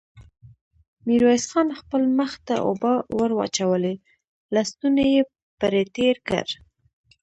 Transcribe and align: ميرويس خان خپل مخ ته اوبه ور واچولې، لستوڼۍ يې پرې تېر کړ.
ميرويس 1.05 1.45
خان 1.51 1.67
خپل 1.79 2.01
مخ 2.17 2.31
ته 2.47 2.55
اوبه 2.67 2.93
ور 3.17 3.31
واچولې، 3.37 3.93
لستوڼۍ 4.53 5.07
يې 5.15 5.21
پرې 5.59 5.81
تېر 5.95 6.15
کړ. 6.27 6.45